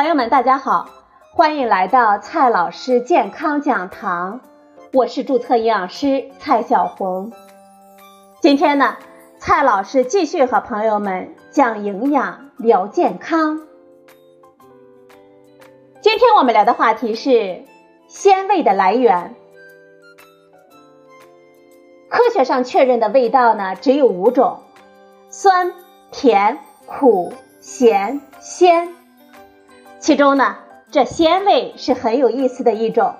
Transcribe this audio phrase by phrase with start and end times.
[0.00, 0.88] 朋友们，大家好，
[1.30, 4.40] 欢迎来到蔡老师健康讲堂，
[4.94, 7.30] 我是注册营养师蔡小红。
[8.40, 8.96] 今天呢，
[9.38, 13.60] 蔡老师继续和朋友们讲营养聊健康。
[16.00, 17.62] 今天我们聊的话题是
[18.08, 19.34] 鲜味的来源。
[22.08, 24.60] 科学上确认的味道呢，只有五种：
[25.28, 25.74] 酸、
[26.10, 28.94] 甜、苦、咸、鲜。
[30.00, 30.56] 其中呢，
[30.90, 33.14] 这鲜味是很有意思的一种。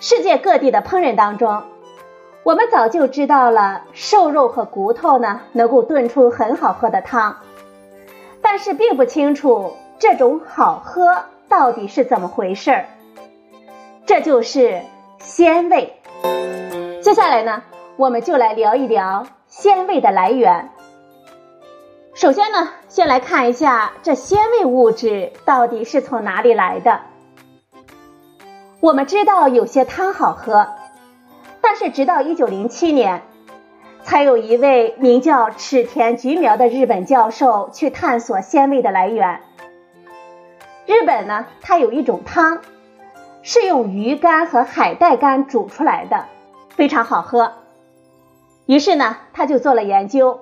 [0.00, 1.62] 世界各地的烹饪当中，
[2.42, 7.36] 我们早就知道了瘦肉和骨头呢能够炖出很好喝的汤，
[8.40, 12.86] 但是并不清楚这种好喝到底是怎么回事儿。
[14.06, 14.80] 这就是
[15.18, 15.94] 鲜味。
[17.02, 17.62] 接下来呢，
[17.96, 20.70] 我们就来聊一聊鲜味的来源。
[22.22, 27.00] 首先呢，先来看一下这鲜味物质到底是从哪里来的。
[28.78, 30.68] 我们知道有些汤好喝，
[31.60, 33.22] 但是直到一九零七年，
[34.04, 39.40] 才有一位名叫池田菊苗的日本教授去探索鲜味的来源。
[40.86, 42.60] 日本呢，它有一种汤，
[43.42, 46.26] 是用鱼干和海带干煮出来的，
[46.68, 47.54] 非常好喝。
[48.66, 50.38] 于是呢，他就做了研究。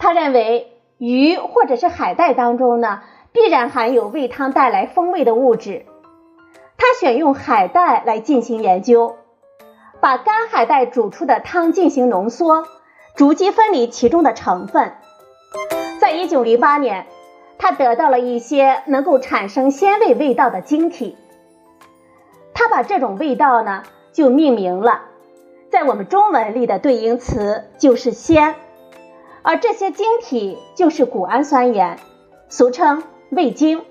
[0.00, 5.84] 他认为鱼或者是海带当中呢，必然含有为汤带来风味的物质。
[6.78, 9.16] 他选用海带来进行研究，
[10.00, 12.64] 把干海带煮出的汤进行浓缩，
[13.14, 14.94] 逐级分离其中的成分。
[16.00, 17.06] 在一九零八年，
[17.58, 21.18] 他得到了一些能够产生鲜味味道的晶体。
[22.54, 23.82] 他把这种味道呢，
[24.14, 25.02] 就命名了，
[25.70, 28.54] 在我们中文里的对应词就是鲜。
[29.42, 31.98] 而这些晶体就是谷氨酸盐，
[32.48, 33.84] 俗称味精。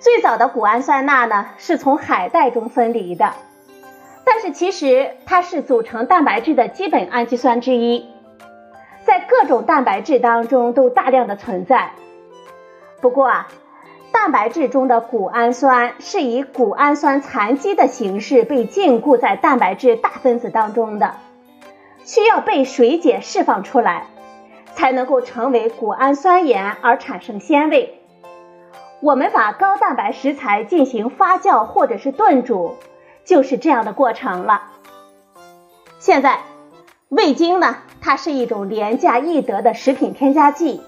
[0.00, 3.34] 最早的谷氨酸钠呢，是从海带中分离的，
[4.24, 8.08] 但是其实它是组成蛋白质的基本氨基酸之一，
[9.04, 11.92] 在各种蛋白质当中都大量的存在。
[13.00, 13.48] 不过啊，
[14.10, 21.14] 蛋白质中的谷氨酸是以谷氨酸残基的形式被禁锢在蛋白质大分子当中的。
[22.04, 24.06] 需要被水解释放出来，
[24.74, 27.98] 才能够成为谷氨酸盐而产生鲜味。
[29.00, 32.76] 我们把高蛋白食材进行发酵或者是炖煮，
[33.24, 34.70] 就是这样的过程了。
[35.98, 36.40] 现在，
[37.08, 40.82] 味精呢，它是一种廉价易得的食品添加剂，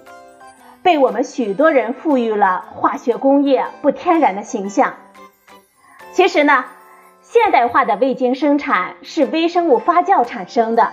[0.83, 4.95] 被我们许多人赋予了化学工业不天然的形象。
[6.13, 6.65] 其实呢，
[7.23, 10.93] 现代化的味精生产是微生物发酵产生的。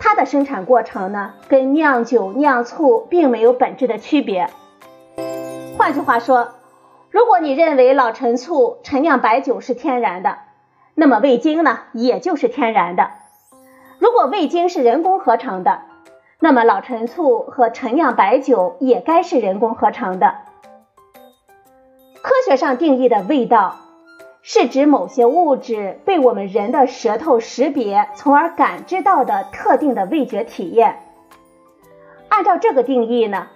[0.00, 4.48] 它的生产过程呢，跟酿酒、酿醋并没有本质的区别。
[5.76, 6.50] 换句话说，
[7.10, 10.38] 如果你认为老陈醋、陈酿白酒是天然的，
[10.94, 13.10] 那么味精呢，也就是天然的。
[13.98, 15.82] 如果味精是人工合成的，
[16.38, 20.36] 那么老陈醋和陈酿白酒也该是人工合成的。
[22.22, 23.76] 科学上定义的味道。
[24.50, 31.00] 是指某些物质被我们人的舌头识别，从而感知到的特定的味觉体验。
[32.30, 33.48] 按照这个定义呢，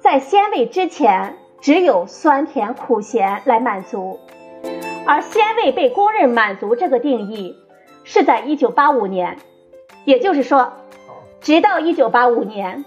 [0.00, 4.18] 在鲜味之前，只有酸甜苦咸来满足。
[5.06, 7.54] 而鲜味被公认满足这个定义，
[8.02, 9.36] 是在一九八五年，
[10.04, 10.72] 也就是说，
[11.40, 12.84] 直到一九八五年，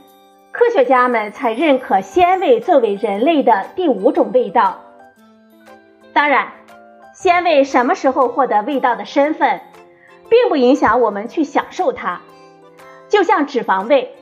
[0.52, 4.82] 科学家们才认可鲜味作为人类的第五种味道。
[6.12, 6.50] 当然。
[7.18, 9.62] 鲜味什么时候获得味道的身份，
[10.30, 12.22] 并不影响我们去享受它。
[13.10, 14.16] 就像脂肪味，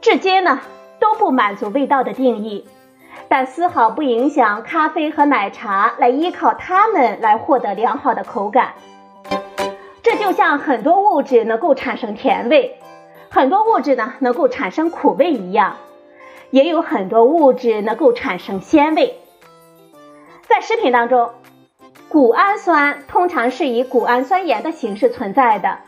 [0.00, 0.60] 至今呢
[1.00, 2.68] 都不满足味道的定义，
[3.28, 8.74] 但丝毫不影响咖啡和奶茶来依靠它们来获得良好的口感。
[10.04, 12.78] 这就像很多物质能够产生甜味，
[13.28, 15.78] 很多物质呢能够产生苦味一样，
[16.50, 19.16] 也有很多物质能够产生鲜味。
[20.42, 21.30] 在食品当中。
[22.16, 25.80] 谷氨酸通常是以谷氨酸盐的形式存在的，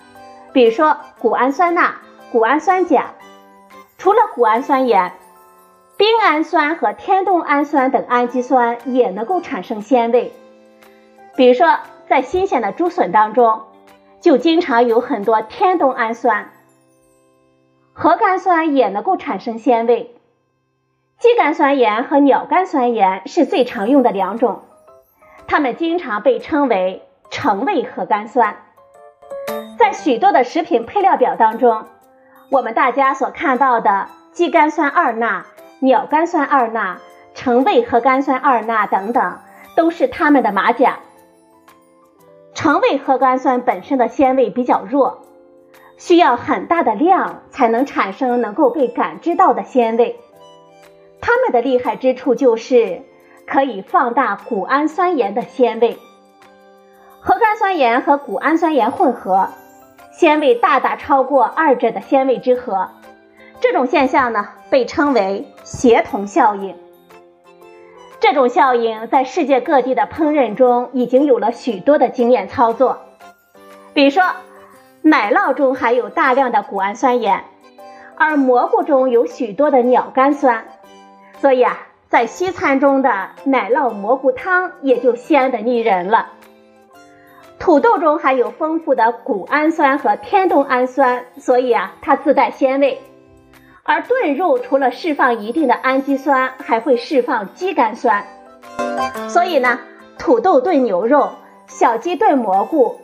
[0.53, 1.95] 比如说谷氨酸钠、
[2.31, 3.15] 谷氨酸钾。
[3.97, 5.15] 除了谷氨酸盐，
[5.97, 10.35] 冰氨酸和天冬氨酸等氨基酸也能够产生鲜味。
[11.35, 11.79] 比如说，
[12.11, 13.63] 在新鲜的竹笋当中，
[14.21, 16.51] 就经常有很多天冬氨酸。
[17.95, 20.15] 核苷酸也能够产生鲜味。
[21.19, 24.65] 肌苷酸盐和鸟苷酸盐是最常用的两种。
[25.49, 28.59] 它们经常被称为橙味核苷酸，
[29.79, 31.87] 在许多的食品配料表当中，
[32.51, 35.47] 我们大家所看到的肌苷酸二钠、
[35.81, 36.99] 鸟苷酸二钠、
[37.35, 39.39] 橙味核苷酸二钠等等，
[39.75, 40.99] 都是它们的马甲。
[42.53, 45.23] 橙味核苷酸本身的鲜味比较弱，
[45.97, 50.21] 需要很大的量才能产生能够被感知到的鲜味。
[51.23, 53.03] 它们的厉害之处就是
[53.49, 55.99] 可以放大谷氨酸盐的鲜味。
[57.21, 59.49] 核苷酸盐和谷氨酸盐混合，
[60.13, 62.91] 鲜味大大超过二者的鲜味之和。
[63.61, 66.77] 这种现象呢，被称为协同效应。
[68.21, 72.99] 这种效应在世界各地的烹饪中已经有了许多的经验操作。
[73.95, 74.23] 比如说，
[75.03, 77.45] 奶酪中含有大量的谷氨酸盐，
[78.17, 80.65] 而蘑菇中有许多的鸟苷酸，
[81.41, 86.31] 所以啊，在西餐中的奶酪蘑菇汤也就鲜的腻人了。
[87.59, 93.01] 土豆中含有丰富的谷氨酸和天冬氨酸，所以啊，它自带鲜味。
[93.83, 98.25] 而炖肉除了释放一定的氨基酸，还会释放肌苷酸，
[99.29, 99.81] 所以呢，
[100.19, 101.33] 土豆炖牛肉、
[101.67, 103.01] 小鸡炖蘑菇，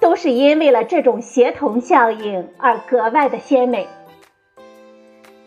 [0.00, 3.88] 都是因为了这种协同效应而格外的鲜美。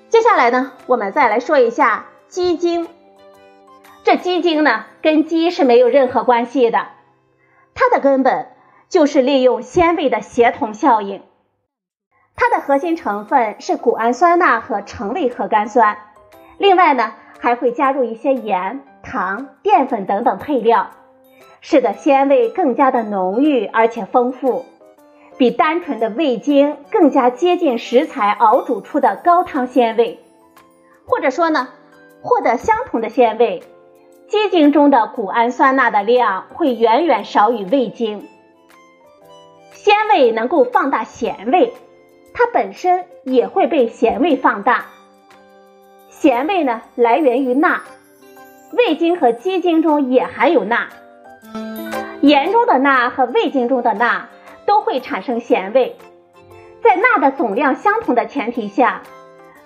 [0.09, 2.87] 接下来呢，我们再来说一下鸡精。
[4.05, 6.89] 这鸡精呢，跟鸡是没有任何关系的，
[7.73, 8.49] 它的根本
[8.87, 11.23] 就是利用鲜味的协同效应。
[12.35, 15.97] 它的核心成分是谷氨酸钠和橙味核苷酸，
[16.59, 20.91] 另外呢还会加入一些盐、糖、淀粉等等配料，
[21.61, 24.65] 使得鲜味更加的浓郁而且丰富，
[25.39, 30.19] 比单纯的味精更加接近食材熬煮出的高汤鲜味。
[31.07, 31.69] 或者说呢，
[32.21, 33.63] 获得相同的鲜味，
[34.27, 38.27] 鸡精中的谷氨酸钠的量会远远少于味精。
[39.71, 41.73] 鲜味能够放大咸味。
[42.37, 44.87] 它本身也会被咸味放大，
[46.09, 47.81] 咸味呢来源于钠，
[48.73, 50.89] 味精和鸡精中也含有钠，
[52.19, 54.27] 盐中的钠和味精中的钠
[54.65, 55.95] 都会产生咸味。
[56.83, 59.03] 在钠的总量相同的前提下，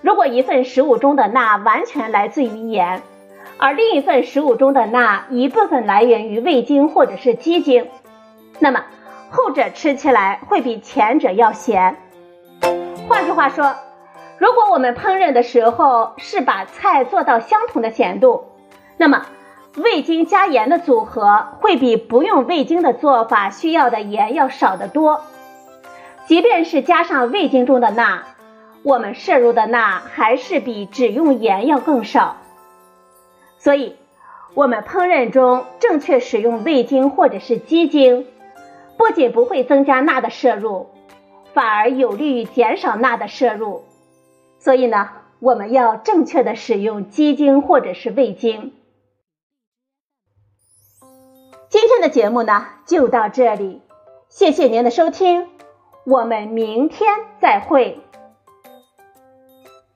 [0.00, 3.02] 如果一份食物中的钠完全来自于盐，
[3.60, 7.88] 而另一份食物中的钠一部分来源于味精或者是鸡精，
[8.58, 8.84] 那么
[9.30, 11.96] 后者吃起来会比前者要咸。
[13.06, 13.74] 换句话说，
[14.38, 18.46] 如果我们烹饪的时候是把菜做到相同的咸度，
[18.96, 19.26] 那么
[19.76, 25.20] 味精加盐的组合会比不用味精的做法需要的盐要少得多。
[26.26, 28.22] 即便是加上味精中的钠，
[28.82, 32.38] 我们摄入的钠还是比只用盐要更少。
[33.60, 33.94] 所以，
[34.54, 38.26] 我们烹饪中正确使用味精或者是鸡精，
[38.96, 40.88] 不仅不会增加钠的摄入。
[41.52, 43.82] 反而有利于减少钠的摄入，
[44.60, 45.10] 所以呢，
[45.40, 48.72] 我们要正确的使用鸡精或者是味精。
[51.68, 53.82] 今天的节目呢就到这里，
[54.28, 55.48] 谢谢您的收听，
[56.04, 57.08] 我们明天
[57.40, 57.98] 再会。